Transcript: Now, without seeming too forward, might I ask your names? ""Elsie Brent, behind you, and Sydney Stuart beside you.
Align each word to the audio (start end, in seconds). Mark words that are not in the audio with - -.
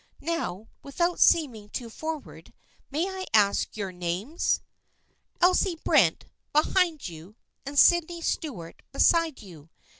Now, 0.23 0.67
without 0.81 1.19
seeming 1.19 1.69
too 1.69 1.91
forward, 1.91 2.53
might 2.89 3.05
I 3.33 3.37
ask 3.37 3.77
your 3.77 3.91
names? 3.91 4.61
""Elsie 5.43 5.77
Brent, 5.83 6.25
behind 6.51 7.07
you, 7.07 7.35
and 7.67 7.77
Sydney 7.77 8.21
Stuart 8.21 8.81
beside 8.91 9.43
you. 9.43 9.69